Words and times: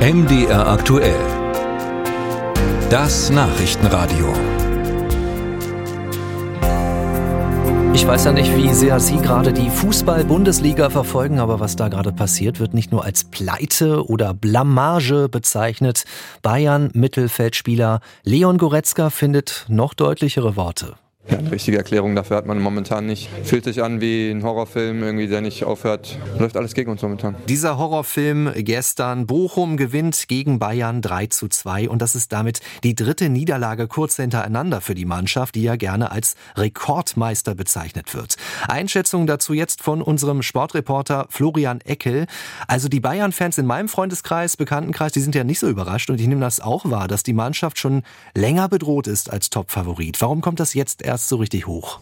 MDR 0.00 0.66
aktuell. 0.66 1.20
Das 2.88 3.28
Nachrichtenradio. 3.28 4.32
Ich 7.92 8.06
weiß 8.06 8.24
ja 8.24 8.32
nicht, 8.32 8.56
wie 8.56 8.72
sehr 8.72 8.98
Sie 8.98 9.18
gerade 9.18 9.52
die 9.52 9.68
Fußball-Bundesliga 9.68 10.88
verfolgen, 10.88 11.38
aber 11.38 11.60
was 11.60 11.76
da 11.76 11.88
gerade 11.88 12.12
passiert, 12.12 12.60
wird 12.60 12.72
nicht 12.72 12.92
nur 12.92 13.04
als 13.04 13.24
Pleite 13.24 14.08
oder 14.08 14.32
Blamage 14.32 15.28
bezeichnet. 15.28 16.04
Bayern 16.40 16.88
Mittelfeldspieler 16.94 18.00
Leon 18.24 18.56
Goretzka 18.56 19.10
findet 19.10 19.66
noch 19.68 19.92
deutlichere 19.92 20.56
Worte. 20.56 20.94
Ja, 21.30 21.38
eine 21.38 21.52
richtige 21.52 21.76
Erklärung 21.76 22.16
dafür 22.16 22.36
hat 22.36 22.46
man 22.46 22.58
momentan 22.58 23.06
nicht. 23.06 23.30
Fühlt 23.44 23.62
sich 23.62 23.84
an 23.84 24.00
wie 24.00 24.30
ein 24.30 24.42
Horrorfilm, 24.42 25.00
irgendwie, 25.00 25.28
der 25.28 25.40
nicht 25.40 25.62
aufhört. 25.62 26.18
Läuft 26.40 26.56
alles 26.56 26.74
gegen 26.74 26.90
uns 26.90 27.02
momentan. 27.02 27.36
Dieser 27.48 27.78
Horrorfilm 27.78 28.50
gestern. 28.56 29.28
Bochum 29.28 29.76
gewinnt 29.76 30.26
gegen 30.26 30.58
Bayern 30.58 31.02
3 31.02 31.28
zu 31.28 31.46
2 31.46 31.88
und 31.88 32.02
das 32.02 32.16
ist 32.16 32.32
damit 32.32 32.60
die 32.82 32.96
dritte 32.96 33.28
Niederlage 33.28 33.86
kurz 33.86 34.16
hintereinander 34.16 34.80
für 34.80 34.96
die 34.96 35.04
Mannschaft, 35.04 35.54
die 35.54 35.62
ja 35.62 35.76
gerne 35.76 36.10
als 36.10 36.34
Rekordmeister 36.56 37.54
bezeichnet 37.54 38.12
wird. 38.12 38.34
Einschätzung 38.66 39.28
dazu 39.28 39.52
jetzt 39.52 39.82
von 39.82 40.02
unserem 40.02 40.42
Sportreporter 40.42 41.26
Florian 41.30 41.80
Eckel. 41.82 42.26
Also 42.66 42.88
die 42.88 42.98
Bayern-Fans 42.98 43.56
in 43.58 43.66
meinem 43.66 43.88
Freundeskreis, 43.88 44.56
Bekanntenkreis, 44.56 45.12
die 45.12 45.20
sind 45.20 45.36
ja 45.36 45.44
nicht 45.44 45.60
so 45.60 45.68
überrascht 45.68 46.10
und 46.10 46.20
ich 46.20 46.26
nehme 46.26 46.40
das 46.40 46.58
auch 46.58 46.90
wahr, 46.90 47.06
dass 47.06 47.22
die 47.22 47.34
Mannschaft 47.34 47.78
schon 47.78 48.02
länger 48.34 48.68
bedroht 48.68 49.06
ist 49.06 49.30
als 49.30 49.48
Topfavorit. 49.48 50.20
Warum 50.20 50.40
kommt 50.40 50.58
das 50.58 50.74
jetzt 50.74 51.02
erst 51.02 51.19
so 51.28 51.36
richtig 51.36 51.66
hoch? 51.66 52.00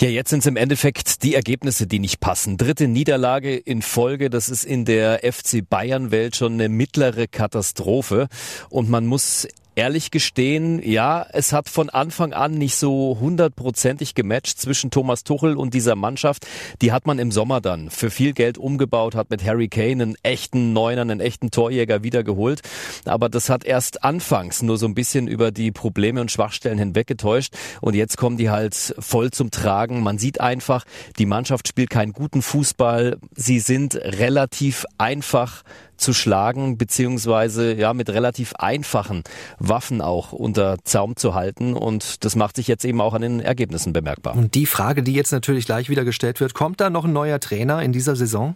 Ja, 0.00 0.08
jetzt 0.08 0.30
sind 0.30 0.38
es 0.38 0.46
im 0.46 0.56
Endeffekt 0.56 1.22
die 1.22 1.34
Ergebnisse, 1.34 1.86
die 1.86 1.98
nicht 1.98 2.20
passen. 2.20 2.56
Dritte 2.56 2.88
Niederlage 2.88 3.56
in 3.56 3.82
Folge, 3.82 4.30
das 4.30 4.48
ist 4.48 4.64
in 4.64 4.84
der 4.84 5.20
FC 5.30 5.68
Bayern-Welt 5.68 6.36
schon 6.36 6.54
eine 6.54 6.68
mittlere 6.68 7.26
Katastrophe. 7.26 8.28
Und 8.70 8.88
man 8.88 9.06
muss 9.06 9.46
ehrlich 9.80 10.10
gestehen, 10.10 10.82
ja, 10.86 11.24
es 11.32 11.54
hat 11.54 11.70
von 11.70 11.88
Anfang 11.88 12.34
an 12.34 12.52
nicht 12.52 12.76
so 12.76 13.16
hundertprozentig 13.18 14.14
gematcht 14.14 14.60
zwischen 14.60 14.90
Thomas 14.90 15.24
Tuchel 15.24 15.56
und 15.56 15.72
dieser 15.72 15.96
Mannschaft. 15.96 16.46
Die 16.82 16.92
hat 16.92 17.06
man 17.06 17.18
im 17.18 17.32
Sommer 17.32 17.62
dann 17.62 17.88
für 17.88 18.10
viel 18.10 18.34
Geld 18.34 18.58
umgebaut, 18.58 19.14
hat 19.14 19.30
mit 19.30 19.42
Harry 19.42 19.68
Kane 19.68 20.02
einen 20.02 20.16
echten 20.22 20.74
Neuner, 20.74 21.00
einen 21.00 21.20
echten 21.20 21.50
Torjäger 21.50 22.02
wiedergeholt. 22.02 22.60
Aber 23.06 23.30
das 23.30 23.48
hat 23.48 23.64
erst 23.64 24.04
anfangs 24.04 24.60
nur 24.60 24.76
so 24.76 24.84
ein 24.84 24.92
bisschen 24.92 25.26
über 25.28 25.50
die 25.50 25.72
Probleme 25.72 26.20
und 26.20 26.30
Schwachstellen 26.30 26.76
hinweggetäuscht. 26.76 27.54
Und 27.80 27.94
jetzt 27.94 28.18
kommen 28.18 28.36
die 28.36 28.50
halt 28.50 28.94
voll 28.98 29.30
zum 29.30 29.50
Tragen. 29.50 30.02
Man 30.02 30.18
sieht 30.18 30.42
einfach, 30.42 30.84
die 31.18 31.24
Mannschaft 31.24 31.66
spielt 31.68 31.88
keinen 31.88 32.12
guten 32.12 32.42
Fußball. 32.42 33.16
Sie 33.34 33.60
sind 33.60 33.94
relativ 33.94 34.84
einfach 34.98 35.62
zu 36.00 36.12
schlagen, 36.12 36.78
beziehungsweise 36.78 37.74
ja 37.74 37.94
mit 37.94 38.08
relativ 38.10 38.54
einfachen 38.54 39.22
Waffen 39.70 40.02
auch 40.02 40.32
unter 40.32 40.76
Zaum 40.84 41.16
zu 41.16 41.34
halten. 41.34 41.72
Und 41.72 42.24
das 42.26 42.36
macht 42.36 42.56
sich 42.56 42.68
jetzt 42.68 42.84
eben 42.84 43.00
auch 43.00 43.14
an 43.14 43.22
den 43.22 43.40
Ergebnissen 43.40 43.94
bemerkbar. 43.94 44.36
Und 44.36 44.54
die 44.54 44.66
Frage, 44.66 45.02
die 45.02 45.14
jetzt 45.14 45.32
natürlich 45.32 45.64
gleich 45.64 45.88
wieder 45.88 46.04
gestellt 46.04 46.40
wird, 46.40 46.52
kommt 46.52 46.80
da 46.80 46.90
noch 46.90 47.06
ein 47.06 47.14
neuer 47.14 47.40
Trainer 47.40 47.82
in 47.82 47.92
dieser 47.92 48.16
Saison? 48.16 48.54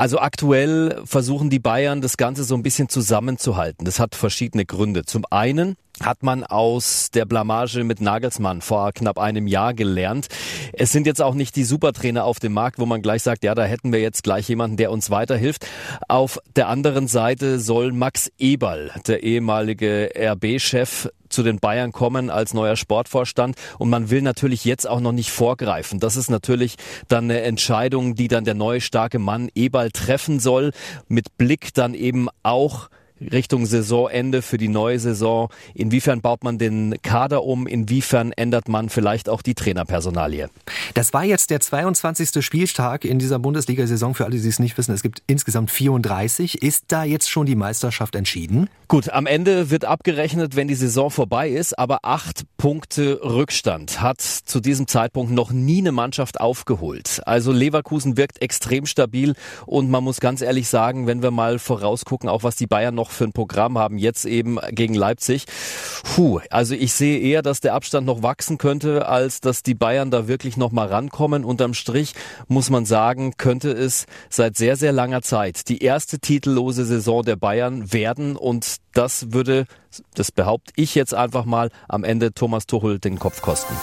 Also 0.00 0.18
aktuell 0.18 1.02
versuchen 1.04 1.50
die 1.50 1.58
Bayern 1.58 2.00
das 2.00 2.16
Ganze 2.16 2.44
so 2.44 2.54
ein 2.54 2.62
bisschen 2.62 2.88
zusammenzuhalten. 2.88 3.84
Das 3.84 4.00
hat 4.00 4.14
verschiedene 4.14 4.64
Gründe. 4.64 5.04
Zum 5.04 5.26
einen 5.28 5.76
hat 6.02 6.22
man 6.22 6.42
aus 6.42 7.10
der 7.10 7.26
Blamage 7.26 7.84
mit 7.84 8.00
Nagelsmann 8.00 8.62
vor 8.62 8.92
knapp 8.92 9.18
einem 9.18 9.46
Jahr 9.46 9.74
gelernt. 9.74 10.28
Es 10.72 10.90
sind 10.90 11.06
jetzt 11.06 11.20
auch 11.20 11.34
nicht 11.34 11.54
die 11.54 11.64
Supertrainer 11.64 12.24
auf 12.24 12.40
dem 12.40 12.54
Markt, 12.54 12.78
wo 12.78 12.86
man 12.86 13.02
gleich 13.02 13.22
sagt, 13.22 13.44
ja, 13.44 13.54
da 13.54 13.64
hätten 13.64 13.92
wir 13.92 14.00
jetzt 14.00 14.22
gleich 14.22 14.48
jemanden, 14.48 14.78
der 14.78 14.90
uns 14.90 15.10
weiterhilft. 15.10 15.66
Auf 16.08 16.38
der 16.56 16.68
anderen 16.68 17.06
Seite 17.06 17.60
soll 17.60 17.92
Max 17.92 18.32
Eberl, 18.38 18.92
der 19.06 19.22
ehemalige 19.22 20.08
RB-Chef, 20.16 21.10
zu 21.30 21.42
den 21.42 21.58
Bayern 21.58 21.92
kommen 21.92 22.30
als 22.30 22.54
neuer 22.54 22.76
Sportvorstand 22.76 23.56
und 23.78 23.88
man 23.88 24.10
will 24.10 24.22
natürlich 24.22 24.64
jetzt 24.64 24.88
auch 24.88 25.00
noch 25.00 25.12
nicht 25.12 25.30
vorgreifen. 25.30 26.00
Das 26.00 26.16
ist 26.16 26.30
natürlich 26.30 26.76
dann 27.08 27.24
eine 27.24 27.42
Entscheidung, 27.42 28.14
die 28.14 28.28
dann 28.28 28.44
der 28.44 28.54
neue 28.54 28.80
starke 28.80 29.18
Mann 29.18 29.48
Eberl 29.54 29.90
treffen 29.90 30.40
soll, 30.40 30.72
mit 31.08 31.38
Blick 31.38 31.72
dann 31.74 31.94
eben 31.94 32.28
auch 32.42 32.90
Richtung 33.20 33.66
Saisonende 33.66 34.42
für 34.42 34.58
die 34.58 34.68
neue 34.68 34.98
Saison. 34.98 35.48
Inwiefern 35.74 36.20
baut 36.20 36.44
man 36.44 36.58
den 36.58 36.96
Kader 37.02 37.44
um? 37.44 37.66
Inwiefern 37.66 38.32
ändert 38.32 38.68
man 38.68 38.88
vielleicht 38.88 39.28
auch 39.28 39.42
die 39.42 39.54
Trainerpersonalie? 39.54 40.48
Das 40.94 41.12
war 41.12 41.24
jetzt 41.24 41.50
der 41.50 41.60
22. 41.60 42.44
Spieltag 42.44 43.04
in 43.04 43.18
dieser 43.18 43.38
Bundesliga-Saison. 43.38 44.14
Für 44.14 44.24
alle, 44.24 44.38
die 44.38 44.48
es 44.48 44.58
nicht 44.58 44.78
wissen, 44.78 44.92
es 44.92 45.02
gibt 45.02 45.22
insgesamt 45.26 45.70
34. 45.70 46.62
Ist 46.62 46.84
da 46.88 47.04
jetzt 47.04 47.30
schon 47.30 47.46
die 47.46 47.56
Meisterschaft 47.56 48.14
entschieden? 48.14 48.68
Gut, 48.88 49.10
am 49.10 49.26
Ende 49.26 49.70
wird 49.70 49.84
abgerechnet, 49.84 50.56
wenn 50.56 50.68
die 50.68 50.74
Saison 50.74 51.10
vorbei 51.10 51.48
ist. 51.50 51.78
Aber 51.78 52.00
acht 52.02 52.44
Punkte 52.56 53.20
Rückstand 53.22 54.00
hat 54.00 54.20
zu 54.20 54.60
diesem 54.60 54.86
Zeitpunkt 54.86 55.32
noch 55.32 55.52
nie 55.52 55.78
eine 55.78 55.92
Mannschaft 55.92 56.40
aufgeholt. 56.40 57.22
Also 57.26 57.52
Leverkusen 57.52 58.16
wirkt 58.16 58.42
extrem 58.42 58.86
stabil 58.86 59.34
und 59.66 59.90
man 59.90 60.02
muss 60.04 60.20
ganz 60.20 60.40
ehrlich 60.40 60.68
sagen, 60.68 61.06
wenn 61.06 61.22
wir 61.22 61.30
mal 61.30 61.58
vorausgucken, 61.58 62.28
auch 62.28 62.42
was 62.42 62.56
die 62.56 62.66
Bayern 62.66 62.94
noch 63.10 63.16
für 63.16 63.24
ein 63.24 63.32
Programm 63.32 63.76
haben, 63.76 63.98
jetzt 63.98 64.24
eben 64.24 64.58
gegen 64.70 64.94
Leipzig. 64.94 65.44
Puh, 66.14 66.40
also 66.50 66.74
ich 66.74 66.92
sehe 66.92 67.18
eher, 67.18 67.42
dass 67.42 67.60
der 67.60 67.74
Abstand 67.74 68.06
noch 68.06 68.22
wachsen 68.22 68.56
könnte, 68.58 69.08
als 69.08 69.40
dass 69.40 69.62
die 69.62 69.74
Bayern 69.74 70.10
da 70.10 70.28
wirklich 70.28 70.56
noch 70.56 70.70
mal 70.70 70.86
rankommen. 70.86 71.44
Unterm 71.44 71.74
Strich 71.74 72.14
muss 72.48 72.70
man 72.70 72.86
sagen, 72.86 73.34
könnte 73.36 73.72
es 73.72 74.06
seit 74.28 74.56
sehr, 74.56 74.76
sehr 74.76 74.92
langer 74.92 75.22
Zeit 75.22 75.68
die 75.68 75.82
erste 75.82 76.18
titellose 76.18 76.84
Saison 76.84 77.22
der 77.22 77.36
Bayern 77.36 77.92
werden 77.92 78.36
und 78.36 78.76
das 78.92 79.32
würde, 79.32 79.66
das 80.14 80.32
behaupte 80.32 80.72
ich 80.76 80.94
jetzt 80.94 81.14
einfach 81.14 81.44
mal, 81.44 81.70
am 81.88 82.04
Ende 82.04 82.32
Thomas 82.32 82.66
Tuchel 82.66 82.98
den 82.98 83.18
Kopf 83.18 83.42
kosten. 83.42 83.74